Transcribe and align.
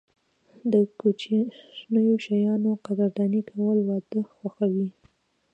د 0.71 0.73
کوچنیو 0.99 2.15
شیانو 2.25 2.71
قدرداني 2.85 3.41
کول، 3.49 3.77
واده 3.87 4.21
خوښوي. 4.33 4.89